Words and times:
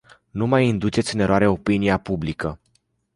Nu 0.31 0.45
mai 0.45 0.67
induceți 0.67 1.13
în 1.15 1.19
eroare 1.21 1.47
opinia 1.47 1.97
publică. 1.97 2.59